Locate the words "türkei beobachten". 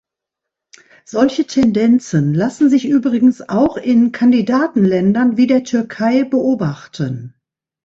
5.63-7.35